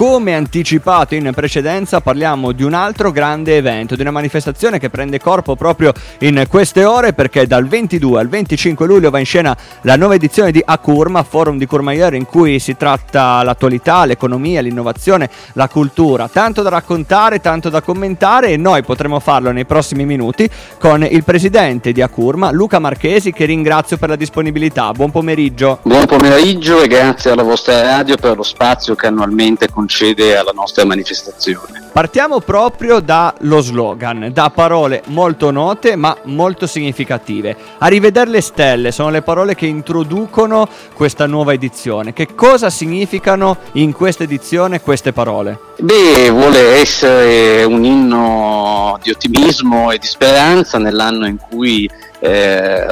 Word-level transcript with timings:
Come 0.00 0.34
anticipato 0.34 1.14
in 1.14 1.30
precedenza 1.34 2.00
parliamo 2.00 2.52
di 2.52 2.62
un 2.62 2.72
altro 2.72 3.12
grande 3.12 3.58
evento, 3.58 3.96
di 3.96 4.00
una 4.00 4.10
manifestazione 4.10 4.78
che 4.78 4.88
prende 4.88 5.20
corpo 5.20 5.56
proprio 5.56 5.92
in 6.20 6.46
queste 6.48 6.86
ore 6.86 7.12
perché 7.12 7.46
dal 7.46 7.66
22 7.66 8.18
al 8.18 8.28
25 8.30 8.86
luglio 8.86 9.10
va 9.10 9.18
in 9.18 9.26
scena 9.26 9.54
la 9.82 9.96
nuova 9.96 10.14
edizione 10.14 10.52
di 10.52 10.62
Acurma, 10.64 11.22
forum 11.22 11.58
di 11.58 11.66
Courmayeur 11.66 12.14
in 12.14 12.24
cui 12.24 12.58
si 12.60 12.78
tratta 12.78 13.42
l'attualità, 13.42 14.06
l'economia, 14.06 14.62
l'innovazione, 14.62 15.28
la 15.52 15.68
cultura. 15.68 16.28
Tanto 16.28 16.62
da 16.62 16.70
raccontare, 16.70 17.42
tanto 17.42 17.68
da 17.68 17.82
commentare 17.82 18.52
e 18.52 18.56
noi 18.56 18.82
potremo 18.82 19.20
farlo 19.20 19.52
nei 19.52 19.66
prossimi 19.66 20.06
minuti 20.06 20.48
con 20.78 21.04
il 21.04 21.24
presidente 21.24 21.92
di 21.92 22.00
Acurma, 22.00 22.50
Luca 22.52 22.78
Marchesi, 22.78 23.34
che 23.34 23.44
ringrazio 23.44 23.98
per 23.98 24.08
la 24.08 24.16
disponibilità. 24.16 24.92
Buon 24.92 25.10
pomeriggio. 25.10 25.80
Buon 25.82 26.06
pomeriggio 26.06 26.80
e 26.80 26.86
grazie 26.86 27.32
alla 27.32 27.42
vostra 27.42 27.82
radio 27.82 28.16
per 28.16 28.38
lo 28.38 28.42
spazio 28.42 28.94
che 28.94 29.06
annualmente 29.06 29.68
concede 29.68 29.88
concede 29.90 30.36
alla 30.36 30.52
nostra 30.52 30.84
manifestazione. 30.84 31.89
Partiamo 31.92 32.38
proprio 32.38 33.00
dallo 33.00 33.60
slogan, 33.60 34.30
da 34.32 34.50
parole 34.50 35.02
molto 35.06 35.50
note 35.50 35.96
ma 35.96 36.16
molto 36.24 36.68
significative. 36.68 37.56
A 37.78 37.88
rivedere 37.88 38.30
le 38.30 38.40
stelle 38.40 38.92
sono 38.92 39.10
le 39.10 39.22
parole 39.22 39.56
che 39.56 39.66
introducono 39.66 40.68
questa 40.94 41.26
nuova 41.26 41.52
edizione. 41.52 42.12
Che 42.12 42.34
cosa 42.36 42.70
significano 42.70 43.56
in 43.72 43.92
questa 43.92 44.22
edizione 44.22 44.80
queste 44.80 45.12
parole? 45.12 45.58
Beh, 45.80 46.30
vuole 46.30 46.78
essere 46.78 47.64
un 47.64 47.84
inno 47.84 48.96
di 49.02 49.10
ottimismo 49.10 49.90
e 49.90 49.98
di 49.98 50.06
speranza 50.06 50.78
nell'anno 50.78 51.26
in 51.26 51.38
cui 51.38 51.90
eh, 52.20 52.86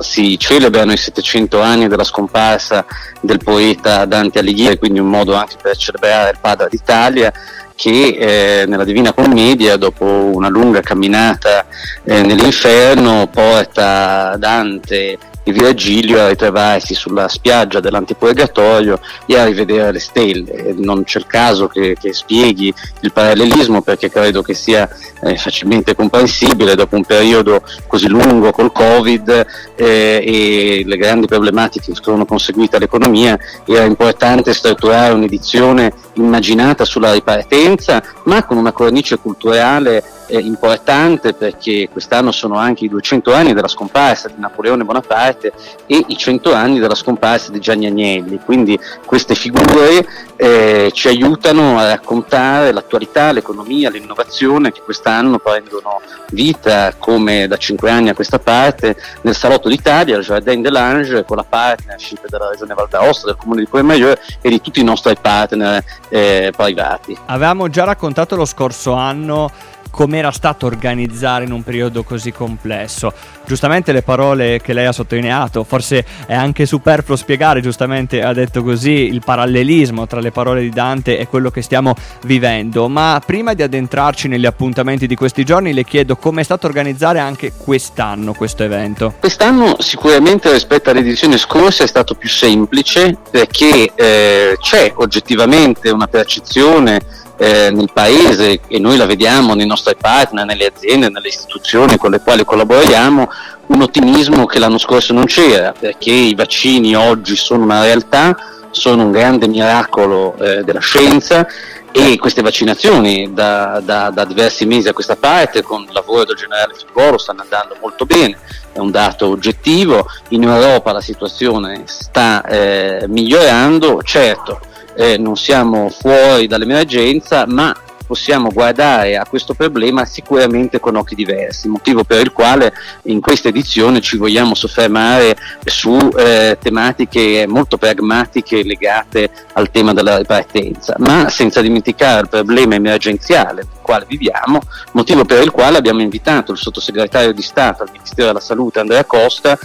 si 0.00 0.38
celebrano 0.38 0.92
i 0.92 0.96
700 0.96 1.60
anni 1.60 1.88
della 1.88 2.04
scomparsa 2.04 2.84
del 3.20 3.38
poeta 3.42 4.04
Dante 4.04 4.38
Alighieri, 4.38 4.78
quindi 4.78 5.00
un 5.00 5.08
modo 5.08 5.34
anche 5.34 5.56
per 5.60 5.76
celebrare 5.76 6.30
il 6.30 6.38
padre 6.40 6.68
d'Italia 6.70 7.32
che 7.74 8.62
eh, 8.62 8.66
nella 8.66 8.84
Divina 8.84 9.12
Commedia, 9.12 9.76
dopo 9.76 10.04
una 10.04 10.48
lunga 10.48 10.80
camminata 10.80 11.66
eh, 12.04 12.22
nell'inferno, 12.22 13.28
porta 13.32 14.36
Dante 14.36 15.18
e 15.44 15.52
Virgilio 15.52 16.20
a 16.20 16.28
ritrovarsi 16.28 16.94
sulla 16.94 17.28
spiaggia 17.28 17.78
dell'antipurgatorio 17.78 18.98
e 19.26 19.38
a 19.38 19.44
rivedere 19.44 19.92
le 19.92 20.00
stelle. 20.00 20.74
Non 20.76 21.04
c'è 21.04 21.18
il 21.18 21.26
caso 21.26 21.68
che, 21.68 21.96
che 22.00 22.12
spieghi 22.12 22.72
il 23.00 23.12
parallelismo 23.12 23.82
perché 23.82 24.10
credo 24.10 24.42
che 24.42 24.54
sia 24.54 24.88
eh, 25.22 25.36
facilmente 25.36 25.94
comprensibile 25.94 26.74
dopo 26.74 26.96
un 26.96 27.04
periodo 27.04 27.62
così 27.86 28.08
lungo 28.08 28.50
col 28.50 28.72
Covid 28.72 29.46
eh, 29.76 30.22
e 30.24 30.82
le 30.84 30.96
grandi 30.96 31.26
problematiche 31.26 31.92
che 31.92 31.98
sono 32.00 32.24
conseguite 32.24 32.76
all'economia, 32.76 33.38
era 33.66 33.84
importante 33.84 34.54
strutturare 34.54 35.12
un'edizione 35.12 35.92
immaginata 36.14 36.84
sulla 36.84 37.12
ripartenza 37.12 38.02
ma 38.24 38.44
con 38.44 38.56
una 38.56 38.72
cornice 38.72 39.18
culturale 39.18 40.02
eh, 40.26 40.38
importante 40.38 41.34
perché 41.34 41.88
quest'anno 41.90 42.32
sono 42.32 42.56
anche 42.56 42.84
i 42.84 42.88
200 42.88 43.32
anni 43.32 43.54
della 43.54 43.68
scomparsa 43.68 44.28
di 44.28 44.34
Napoleone 44.36 44.84
Bonaparte 44.84 45.52
e 45.86 46.04
i 46.06 46.16
100 46.16 46.52
anni 46.52 46.78
della 46.78 46.94
scomparsa 46.94 47.50
di 47.50 47.60
Gianni 47.60 47.86
Agnelli, 47.86 48.40
quindi 48.44 48.78
queste 49.04 49.34
figure 49.34 50.06
eh, 50.36 50.90
ci 50.92 51.08
aiutano 51.08 51.78
a 51.78 51.86
raccontare 51.86 52.72
l'attualità, 52.72 53.32
l'economia, 53.32 53.90
l'innovazione 53.90 54.72
che 54.72 54.80
quest'anno 54.82 55.38
prendono 55.38 56.00
vita 56.30 56.94
come 56.98 57.46
da 57.46 57.56
5 57.56 57.90
anni 57.90 58.08
a 58.08 58.14
questa 58.14 58.38
parte 58.38 58.96
nel 59.22 59.34
Salotto 59.34 59.68
d'Italia, 59.68 60.16
il 60.16 60.24
Jardin 60.24 60.62
de 60.62 60.70
l'Ange, 60.70 61.24
con 61.24 61.36
la 61.36 61.44
partnership 61.48 62.28
della 62.28 62.48
Regione 62.48 62.74
Val 62.74 62.88
d'Aosta, 62.88 63.26
del 63.26 63.36
Comune 63.36 63.60
di 63.60 63.68
Coimaggiore 63.68 64.20
e 64.40 64.48
di 64.48 64.60
tutti 64.60 64.80
i 64.80 64.84
nostri 64.84 65.14
partner 65.20 65.82
eh, 66.08 66.52
privati. 66.56 67.16
Avevamo 67.26 67.68
già 67.68 67.84
raccontato 67.84 68.36
lo 68.36 68.44
scorso 68.44 68.92
anno 68.92 69.50
come 69.90 70.18
era 70.18 70.30
stato 70.30 70.66
organizzare 70.66 71.44
in 71.44 71.52
un 71.52 71.62
periodo 71.62 72.02
così 72.02 72.32
complesso. 72.32 73.12
Giustamente 73.46 73.92
le 73.92 74.02
parole 74.02 74.60
che 74.60 74.72
lei 74.72 74.86
ha 74.86 74.92
sottolineato, 74.92 75.64
forse 75.64 76.04
è 76.26 76.34
anche 76.34 76.66
superfluo 76.66 77.16
spiegare, 77.16 77.60
giustamente 77.60 78.22
ha 78.22 78.32
detto 78.32 78.62
così, 78.62 78.90
il 78.90 79.22
parallelismo 79.24 80.06
tra 80.06 80.20
le 80.20 80.30
parole 80.30 80.62
di 80.62 80.70
Dante 80.70 81.18
e 81.18 81.26
quello 81.28 81.50
che 81.50 81.62
stiamo 81.62 81.94
vivendo, 82.24 82.88
ma 82.88 83.20
prima 83.24 83.54
di 83.54 83.62
addentrarci 83.62 84.28
negli 84.28 84.46
appuntamenti 84.46 85.06
di 85.06 85.14
questi 85.14 85.44
giorni 85.44 85.72
le 85.72 85.84
chiedo 85.84 86.16
come 86.16 86.40
è 86.40 86.44
stato 86.44 86.66
organizzare 86.66 87.18
anche 87.18 87.52
quest'anno 87.56 88.32
questo 88.32 88.62
evento. 88.62 89.14
Quest'anno 89.20 89.76
sicuramente 89.78 90.50
rispetto 90.50 90.90
all'edizione 90.90 91.36
scorsa 91.36 91.84
è 91.84 91.86
stato 91.86 92.14
più 92.14 92.28
semplice 92.28 93.16
perché 93.30 93.92
eh, 93.94 94.56
c'è 94.60 94.92
oggettivamente 94.96 95.90
una 95.90 96.06
percezione 96.06 97.22
eh, 97.36 97.70
nel 97.70 97.90
paese 97.92 98.60
e 98.66 98.78
noi 98.78 98.96
la 98.96 99.06
vediamo 99.06 99.54
nei 99.54 99.66
nostri 99.66 99.94
partner, 99.98 100.44
nelle 100.44 100.66
aziende, 100.66 101.08
nelle 101.08 101.28
istituzioni 101.28 101.96
con 101.96 102.10
le 102.10 102.20
quali 102.20 102.44
collaboriamo, 102.44 103.30
un 103.66 103.82
ottimismo 103.82 104.46
che 104.46 104.58
l'anno 104.58 104.78
scorso 104.78 105.12
non 105.12 105.24
c'era, 105.24 105.74
perché 105.78 106.10
i 106.10 106.34
vaccini 106.34 106.94
oggi 106.94 107.36
sono 107.36 107.64
una 107.64 107.82
realtà, 107.82 108.36
sono 108.70 109.04
un 109.04 109.12
grande 109.12 109.48
miracolo 109.48 110.36
eh, 110.36 110.62
della 110.64 110.80
scienza 110.80 111.46
e 111.92 112.18
queste 112.18 112.42
vaccinazioni 112.42 113.32
da, 113.32 113.80
da, 113.80 114.10
da, 114.10 114.24
diversi 114.24 114.66
mesi 114.66 114.88
a 114.88 114.92
questa 114.92 115.14
parte 115.14 115.62
con 115.62 115.82
il 115.82 115.92
lavoro 115.92 116.24
del 116.24 116.34
generale 116.34 116.74
Figoro 116.74 117.18
stanno 117.18 117.42
andando 117.42 117.76
molto 117.80 118.04
bene, 118.04 118.36
è 118.72 118.80
un 118.80 118.90
dato 118.90 119.28
oggettivo, 119.28 120.06
in 120.30 120.42
Europa 120.42 120.90
la 120.90 121.00
situazione 121.00 121.84
sta 121.86 122.44
eh, 122.44 123.04
migliorando, 123.06 124.02
certo 124.02 124.72
eh, 124.96 125.18
non 125.18 125.36
siamo 125.36 125.88
fuori 125.88 126.46
dall'emergenza, 126.46 127.46
ma 127.46 127.74
possiamo 128.06 128.50
guardare 128.50 129.16
a 129.16 129.26
questo 129.26 129.54
problema 129.54 130.04
sicuramente 130.04 130.78
con 130.78 130.96
occhi 130.96 131.14
diversi, 131.14 131.68
motivo 131.68 132.04
per 132.04 132.20
il 132.20 132.32
quale 132.32 132.72
in 133.04 133.20
questa 133.20 133.48
edizione 133.48 134.00
ci 134.00 134.16
vogliamo 134.16 134.54
soffermare 134.54 135.36
su 135.64 135.96
eh, 136.16 136.58
tematiche 136.60 137.46
molto 137.48 137.78
pragmatiche 137.78 138.62
legate 138.62 139.30
al 139.54 139.70
tema 139.70 139.92
della 139.92 140.18
ripartenza, 140.18 140.94
ma 140.98 141.28
senza 141.28 141.60
dimenticare 141.60 142.22
il 142.22 142.28
problema 142.28 142.74
emergenziale 142.74 143.73
quale 143.84 144.06
viviamo, 144.08 144.60
motivo 144.92 145.24
per 145.24 145.42
il 145.42 145.50
quale 145.50 145.76
abbiamo 145.76 146.00
invitato 146.00 146.50
il 146.50 146.58
sottosegretario 146.58 147.32
di 147.32 147.42
Stato 147.42 147.82
al 147.82 147.90
Ministero 147.92 148.28
della 148.28 148.40
Salute 148.40 148.80
Andrea 148.80 149.04
Costa 149.04 149.56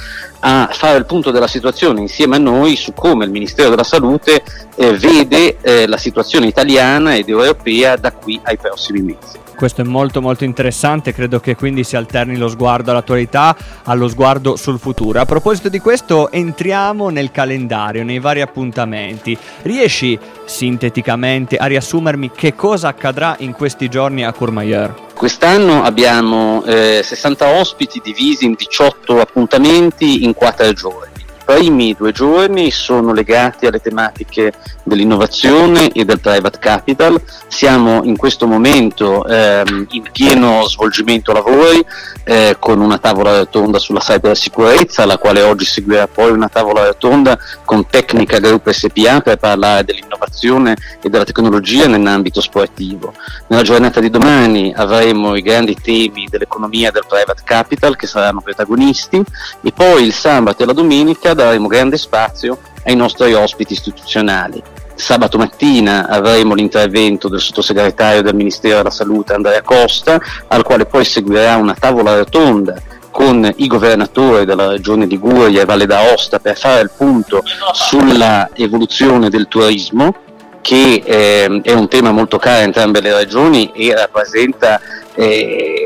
a 0.42 0.70
fare 0.72 0.98
il 0.98 1.06
punto 1.06 1.32
della 1.32 1.48
situazione 1.48 2.02
insieme 2.02 2.36
a 2.36 2.40
noi 2.40 2.76
su 2.76 2.94
come 2.94 3.26
il 3.26 3.32
Ministero 3.32 3.70
della 3.70 3.84
Salute 3.84 4.44
eh, 4.76 4.94
vede 4.94 5.58
eh, 5.62 5.88
la 5.88 5.98
situazione 5.98 6.48
italiana 6.48 7.16
ed 7.16 7.30
europea 7.30 7.96
da 7.96 8.12
qui 8.12 8.40
ai 8.44 8.58
prossimi 8.58 9.02
mesi. 9.02 9.48
Questo 9.60 9.82
è 9.82 9.84
molto 9.84 10.22
molto 10.22 10.46
interessante, 10.46 11.14
credo 11.14 11.42
che 11.42 11.58
quindi 11.58 11.84
si 11.84 11.98
alterni 11.98 12.38
lo 12.38 12.48
sguardo 12.48 12.92
all'attualità 12.92 13.54
allo 13.84 14.08
sguardo 14.08 14.56
sul 14.56 14.80
futuro. 14.80 15.20
A 15.20 15.26
proposito 15.26 15.68
di 15.68 15.80
questo, 15.80 16.32
entriamo 16.32 17.10
nel 17.10 17.30
calendario, 17.30 18.06
nei 18.06 18.20
vari 18.20 18.40
appuntamenti. 18.40 19.38
Riesci 19.64 20.18
sinteticamente 20.46 21.58
a 21.58 21.66
riassumermi 21.66 22.32
che 22.32 22.56
cosa 22.56 22.88
accadrà 22.88 23.36
in 23.40 23.52
questi 23.52 23.90
giorni 23.90 24.24
a 24.24 24.32
Courmayeur? 24.32 24.96
Quest'anno 25.14 25.84
abbiamo 25.84 26.64
eh, 26.64 27.02
60 27.04 27.60
ospiti 27.60 28.00
divisi 28.02 28.46
in 28.46 28.54
18 28.54 29.20
appuntamenti 29.20 30.24
in 30.24 30.34
4 30.34 30.72
giorni 30.72 31.09
primi 31.50 31.96
due 31.98 32.12
giorni 32.12 32.70
sono 32.70 33.12
legati 33.12 33.66
alle 33.66 33.82
tematiche 33.82 34.54
dell'innovazione 34.84 35.90
e 35.90 36.06
del 36.06 36.20
private 36.20 36.60
capital. 36.60 37.20
Siamo 37.48 38.04
in 38.04 38.18
questo 38.18 38.46
momento 38.46 39.26
ehm, 39.26 39.88
in 39.90 40.04
pieno 40.12 40.68
svolgimento 40.68 41.34
lavori 41.34 41.84
eh, 42.24 42.58
con 42.60 42.80
una 42.80 43.00
tavola 43.00 43.38
rotonda 43.38 43.80
sulla 43.80 44.00
cybersicurezza, 44.00 45.06
la 45.06 45.18
quale 45.18 45.42
oggi 45.42 45.66
seguirà 45.66 46.08
poi 46.08 46.30
una 46.30 46.50
tavola 46.50 46.86
rotonda 46.86 47.36
con 47.66 47.88
Tecnica 47.88 48.38
Group 48.38 48.70
SPA 48.70 49.22
per 49.22 49.38
parlare 49.38 49.86
dell'innovazione 49.86 50.76
e 51.02 51.10
della 51.10 51.24
tecnologia 51.24 51.88
nell'ambito 51.88 52.42
sportivo. 52.42 53.12
Nella 53.48 53.64
giornata 53.64 54.00
di 54.00 54.12
domani 54.12 54.72
avremo 54.76 55.36
i 55.36 55.42
grandi 55.42 55.76
temi 55.82 56.28
dell'economia 56.30 56.90
e 56.90 56.92
del 56.92 57.06
private 57.08 57.42
capital 57.44 57.96
che 57.96 58.06
saranno 58.06 58.42
protagonisti 58.42 59.24
e 59.64 59.72
poi 59.72 60.04
il 60.04 60.14
sabato 60.14 60.62
e 60.62 60.68
la 60.68 60.74
domenica 60.74 61.34
daremo 61.40 61.68
grande 61.68 61.98
spazio 61.98 62.60
ai 62.84 62.96
nostri 62.96 63.34
ospiti 63.34 63.74
istituzionali. 63.74 64.62
Sabato 64.96 65.38
mattina 65.38 66.08
avremo 66.10 66.54
l'intervento 66.54 67.30
del 67.30 67.40
sottosegretario 67.40 68.22
del 68.22 68.36
Ministero 68.36 68.78
della 68.78 68.90
Salute 68.90 69.34
Andrea 69.34 69.62
Costa, 69.62 70.20
al 70.48 70.64
quale 70.64 70.86
poi 70.86 71.06
seguirà 71.06 71.56
una 71.56 71.74
tavola 71.74 72.18
rotonda 72.18 72.76
con 73.10 73.50
i 73.56 73.68
governatori 73.68 74.46
della 74.46 74.68
regione 74.68 75.06
Liguria 75.06 75.62
e 75.62 75.66
Valle 75.66 75.86
d'Aosta 75.86 76.40
per 76.40 76.58
fare 76.58 76.82
il 76.82 76.92
punto 76.96 77.44
sulla 77.72 78.50
evoluzione 78.54 79.30
del 79.30 79.48
turismo, 79.48 80.14
che 80.62 81.02
eh, 81.04 81.62
è 81.64 81.72
un 81.72 81.88
tema 81.88 82.12
molto 82.12 82.38
caro 82.38 82.60
a 82.60 82.64
entrambe 82.64 83.00
le 83.00 83.16
regioni 83.16 83.72
e 83.74 83.96
rappresenta 83.96 84.82
eh, 85.16 85.79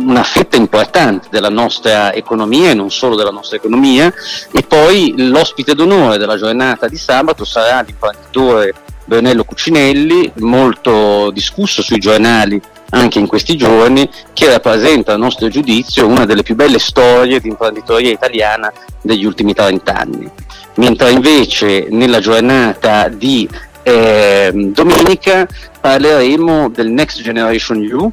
una 0.00 0.22
fetta 0.22 0.56
importante 0.56 1.28
della 1.30 1.48
nostra 1.48 2.12
economia 2.12 2.70
e 2.70 2.74
non 2.74 2.90
solo 2.90 3.16
della 3.16 3.30
nostra 3.30 3.56
economia 3.56 4.12
e 4.52 4.62
poi 4.62 5.14
l'ospite 5.16 5.74
d'onore 5.74 6.18
della 6.18 6.36
giornata 6.36 6.88
di 6.88 6.96
sabato 6.96 7.44
sarà 7.44 7.80
l'imprenditore 7.82 8.74
Brunello 9.04 9.42
Cucinelli, 9.44 10.32
molto 10.36 11.30
discusso 11.32 11.82
sui 11.82 11.98
giornali 11.98 12.60
anche 12.90 13.18
in 13.18 13.26
questi 13.26 13.56
giorni, 13.56 14.08
che 14.32 14.48
rappresenta 14.48 15.12
a 15.12 15.16
nostro 15.16 15.48
giudizio 15.48 16.06
una 16.06 16.24
delle 16.24 16.42
più 16.42 16.54
belle 16.54 16.78
storie 16.78 17.40
di 17.40 17.48
imprenditoria 17.48 18.10
italiana 18.10 18.72
degli 19.00 19.24
ultimi 19.24 19.54
30 19.54 19.94
anni. 19.94 20.30
Mentre 20.76 21.10
invece 21.10 21.86
nella 21.90 22.20
giornata 22.20 23.08
di 23.08 23.48
eh, 23.82 24.50
domenica 24.54 25.46
parleremo 25.80 26.68
del 26.68 26.90
Next 26.90 27.20
Generation 27.22 27.82
You, 27.82 28.10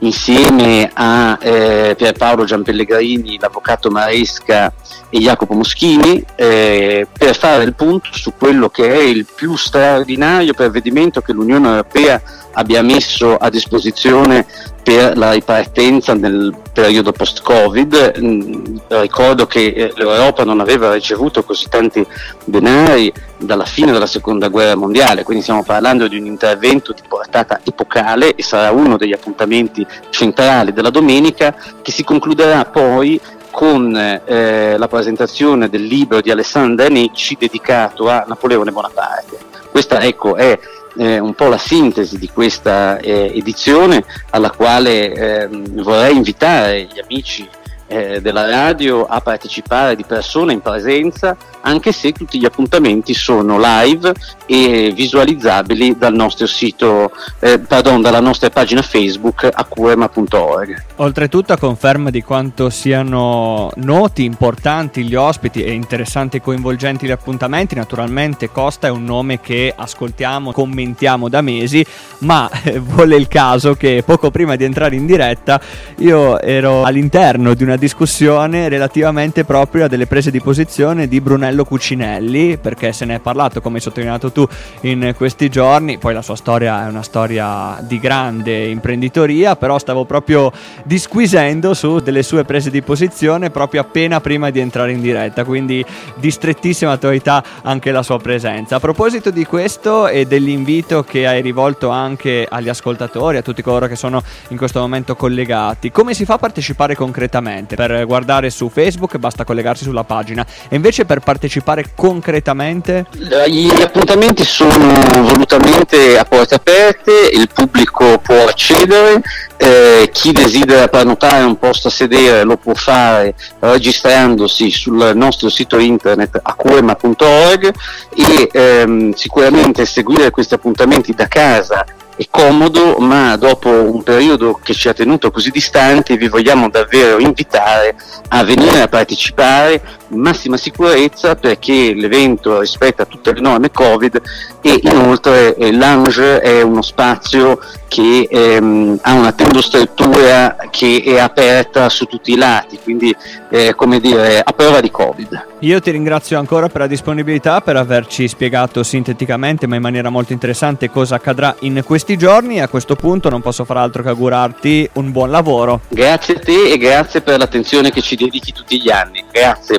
insieme 0.00 0.90
a 0.92 1.38
eh, 1.40 1.94
Pierpaolo 1.96 2.44
Giampellegrini, 2.44 3.38
l'avvocato 3.38 3.90
Maresca 3.90 4.72
e 5.08 5.18
Jacopo 5.18 5.54
Moschini 5.54 6.22
eh, 6.34 7.06
per 7.16 7.36
fare 7.36 7.64
il 7.64 7.74
punto 7.74 8.08
su 8.12 8.34
quello 8.36 8.68
che 8.68 8.92
è 8.92 9.02
il 9.02 9.26
più 9.34 9.56
straordinario 9.56 10.52
provvedimento 10.52 11.20
che 11.20 11.32
l'Unione 11.32 11.68
Europea 11.68 12.20
abbia 12.56 12.82
messo 12.82 13.36
a 13.36 13.48
disposizione 13.48 14.46
per 14.82 15.16
la 15.16 15.32
ripartenza 15.32 16.14
nel 16.14 16.54
periodo 16.72 17.12
post-Covid. 17.12 18.14
Mm, 18.20 18.76
ricordo 18.88 19.46
che 19.46 19.66
eh, 19.66 19.92
l'Europa 19.96 20.44
non 20.44 20.60
aveva 20.60 20.92
ricevuto 20.92 21.42
così 21.42 21.66
tanti 21.68 22.06
denari 22.44 23.12
dalla 23.36 23.64
fine 23.64 23.92
della 23.92 24.06
seconda 24.06 24.48
guerra 24.48 24.76
mondiale, 24.76 25.24
quindi 25.24 25.42
stiamo 25.42 25.64
parlando 25.64 26.06
di 26.06 26.18
un 26.18 26.26
intervento 26.26 26.92
di 26.92 27.02
portata 27.06 27.60
epocale 27.64 28.34
e 28.34 28.42
sarà 28.42 28.70
uno 28.70 28.96
degli 28.96 29.12
appuntamenti 29.12 29.84
centrali 30.10 30.72
della 30.72 30.90
domenica 30.90 31.54
che 31.82 31.90
si 31.90 32.04
concluderà 32.04 32.64
poi 32.64 33.20
con 33.50 33.96
eh, 33.96 34.76
la 34.76 34.88
presentazione 34.88 35.68
del 35.68 35.82
libro 35.82 36.20
di 36.20 36.30
Alessandra 36.30 36.88
Necci 36.88 37.36
dedicato 37.38 38.08
a 38.08 38.24
Napoleone 38.26 38.70
Bonaparte. 38.70 39.38
Questa 39.70 40.00
ecco, 40.00 40.36
è 40.36 40.58
eh, 40.96 41.18
un 41.18 41.34
po' 41.34 41.48
la 41.48 41.58
sintesi 41.58 42.18
di 42.18 42.28
questa 42.28 42.98
eh, 42.98 43.32
edizione 43.34 44.04
alla 44.30 44.50
quale 44.50 45.12
eh, 45.12 45.48
vorrei 45.48 46.16
invitare 46.16 46.82
gli 46.84 46.98
amici 46.98 47.48
eh, 47.86 48.20
della 48.20 48.48
radio 48.48 49.04
a 49.06 49.20
partecipare 49.20 49.96
di 49.96 50.04
persona 50.04 50.52
in 50.52 50.60
presenza, 50.60 51.36
anche 51.62 51.92
se 51.92 52.12
tutti 52.12 52.38
gli 52.38 52.44
appuntamenti 52.44 53.14
sono 53.14 53.58
live 53.58 54.12
e 54.46 54.92
visualizzabili 54.94 55.96
dal 55.98 56.14
nostro 56.14 56.46
sito, 56.46 57.10
eh, 57.40 57.58
pardon, 57.58 58.00
dalla 58.02 58.20
nostra 58.20 58.50
pagina 58.50 58.82
Facebook 58.82 59.48
acurema.org. 59.52 60.84
Oltretutto 60.96 61.52
a 61.52 61.58
conferma 61.58 62.10
di 62.10 62.22
quanto 62.22 62.70
siano 62.70 63.70
noti, 63.76 64.24
importanti 64.24 65.04
gli 65.04 65.14
ospiti 65.14 65.62
e 65.62 65.72
interessanti 65.72 66.38
e 66.38 66.40
coinvolgenti 66.40 67.06
gli 67.06 67.10
appuntamenti, 67.10 67.74
naturalmente 67.74 68.50
Costa 68.50 68.86
è 68.86 68.90
un 68.90 69.04
nome 69.04 69.40
che 69.40 69.72
ascoltiamo, 69.76 70.52
commentiamo 70.52 71.28
da 71.28 71.40
mesi, 71.40 71.84
ma 72.18 72.48
eh, 72.62 72.78
vuole 72.78 73.16
il 73.16 73.28
caso 73.28 73.74
che 73.74 74.02
poco 74.04 74.30
prima 74.30 74.56
di 74.56 74.64
entrare 74.64 74.96
in 74.96 75.06
diretta 75.06 75.60
io 75.98 76.40
ero 76.40 76.82
all'interno 76.82 77.54
di 77.54 77.62
una 77.62 77.75
discussione 77.76 78.68
relativamente 78.68 79.44
proprio 79.44 79.84
a 79.84 79.88
delle 79.88 80.06
prese 80.06 80.30
di 80.30 80.40
posizione 80.40 81.08
di 81.08 81.20
Brunello 81.20 81.64
Cucinelli, 81.64 82.58
perché 82.58 82.92
se 82.92 83.04
ne 83.04 83.16
è 83.16 83.20
parlato, 83.20 83.60
come 83.60 83.76
hai 83.76 83.82
sottolineato 83.82 84.32
tu, 84.32 84.46
in 84.82 85.14
questi 85.16 85.48
giorni. 85.48 85.98
Poi 85.98 86.14
la 86.14 86.22
sua 86.22 86.36
storia 86.36 86.86
è 86.86 86.88
una 86.88 87.02
storia 87.02 87.78
di 87.80 87.98
grande 87.98 88.66
imprenditoria, 88.66 89.56
però 89.56 89.78
stavo 89.78 90.04
proprio 90.04 90.52
disquisendo 90.84 91.74
su 91.74 91.98
delle 92.00 92.22
sue 92.22 92.44
prese 92.44 92.70
di 92.70 92.82
posizione 92.82 93.50
proprio 93.50 93.80
appena 93.80 94.20
prima 94.20 94.50
di 94.50 94.60
entrare 94.60 94.92
in 94.92 95.00
diretta, 95.00 95.44
quindi 95.44 95.84
di 96.14 96.30
strettissima 96.30 96.92
attualità 96.92 97.42
anche 97.62 97.90
la 97.90 98.02
sua 98.02 98.18
presenza. 98.18 98.76
A 98.76 98.80
proposito 98.80 99.30
di 99.30 99.44
questo 99.44 100.08
e 100.08 100.26
dell'invito 100.26 101.02
che 101.02 101.26
hai 101.26 101.42
rivolto 101.42 101.88
anche 101.88 102.46
agli 102.48 102.68
ascoltatori, 102.68 103.38
a 103.38 103.42
tutti 103.42 103.62
coloro 103.62 103.86
che 103.86 103.96
sono 103.96 104.22
in 104.48 104.56
questo 104.56 104.80
momento 104.80 105.16
collegati, 105.16 105.90
come 105.90 106.14
si 106.14 106.24
fa 106.24 106.34
a 106.34 106.38
partecipare 106.38 106.94
concretamente? 106.94 107.65
Ovviamente. 107.66 107.74
Per 107.74 108.06
guardare 108.06 108.50
su 108.50 108.68
Facebook 108.68 109.16
basta 109.18 109.44
collegarsi 109.44 109.84
sulla 109.84 110.04
pagina. 110.04 110.46
E 110.68 110.76
invece 110.76 111.04
per 111.04 111.20
partecipare 111.20 111.90
concretamente? 111.94 113.06
Gli 113.46 113.70
appuntamenti 113.82 114.44
sono 114.44 114.94
volutamente 115.22 116.16
a 116.16 116.24
porte 116.24 116.54
aperte, 116.54 117.12
il 117.32 117.48
pubblico 117.52 118.18
può 118.18 118.46
accedere. 118.46 119.20
Eh, 119.58 120.10
chi 120.12 120.32
desidera 120.32 120.86
prenotare 120.86 121.42
un 121.42 121.58
posto 121.58 121.88
a 121.88 121.90
sedere 121.90 122.44
lo 122.44 122.58
può 122.58 122.74
fare 122.74 123.34
registrandosi 123.58 124.70
sul 124.70 125.12
nostro 125.14 125.48
sito 125.48 125.78
internet 125.78 126.38
acuema.org 126.42 127.72
e 128.14 128.50
ehm, 128.52 129.14
sicuramente 129.14 129.86
seguire 129.86 130.30
questi 130.30 130.52
appuntamenti 130.52 131.14
da 131.14 131.26
casa 131.26 131.86
è 132.16 132.26
comodo, 132.30 132.96
ma 132.98 133.36
dopo 133.36 133.68
un 133.68 134.02
periodo 134.02 134.58
che 134.62 134.72
ci 134.72 134.88
ha 134.88 134.94
tenuto 134.94 135.30
così 135.30 135.50
distanti 135.50 136.16
vi 136.16 136.28
vogliamo 136.28 136.70
davvero 136.70 137.18
invitare 137.18 137.94
a 138.28 138.42
venire 138.42 138.80
a 138.80 138.88
partecipare 138.88 139.82
in 140.08 140.20
massima 140.20 140.56
sicurezza 140.56 141.34
perché 141.34 141.92
l'evento 141.94 142.60
rispetta 142.60 143.04
tutte 143.04 143.32
le 143.32 143.40
norme 143.40 143.70
Covid 143.70 144.20
e 144.60 144.80
inoltre 144.82 145.54
eh, 145.56 145.72
l'Ange 145.72 146.40
è 146.40 146.62
uno 146.62 146.82
spazio 146.82 147.58
che 147.88 148.26
ehm, 148.30 148.98
ha 149.02 149.12
una 149.14 149.32
tendostruttura 149.32 150.56
che 150.70 151.02
è 151.04 151.18
aperta 151.18 151.88
su 151.88 152.04
tutti 152.04 152.32
i 152.32 152.36
lati, 152.36 152.78
quindi 152.82 153.14
eh, 153.48 153.74
come 153.74 154.00
dire 154.00 154.40
a 154.40 154.52
prova 154.52 154.80
di 154.80 154.90
Covid. 154.90 155.46
Io 155.60 155.80
ti 155.80 155.90
ringrazio 155.90 156.38
ancora 156.38 156.68
per 156.68 156.82
la 156.82 156.86
disponibilità, 156.86 157.60
per 157.60 157.76
averci 157.76 158.28
spiegato 158.28 158.82
sinteticamente 158.82 159.66
ma 159.66 159.76
in 159.76 159.82
maniera 159.82 160.10
molto 160.10 160.32
interessante 160.32 160.90
cosa 160.90 161.14
accadrà 161.14 161.54
in 161.60 161.82
questi 161.84 162.18
giorni 162.18 162.56
e 162.56 162.60
a 162.60 162.68
questo 162.68 162.96
punto 162.96 163.30
non 163.30 163.40
posso 163.40 163.64
far 163.64 163.78
altro 163.78 164.02
che 164.02 164.08
augurarti 164.10 164.90
un 164.94 165.12
buon 165.12 165.30
lavoro. 165.30 165.80
Grazie 165.88 166.34
a 166.34 166.40
te 166.40 166.70
e 166.72 166.76
grazie 166.76 167.20
per 167.22 167.38
l'attenzione 167.38 167.90
che 167.90 168.02
ci 168.02 168.16
dedichi 168.16 168.52
tutti 168.52 168.80
gli 168.80 168.90
anni. 168.90 169.24
Grazie, 169.30 169.78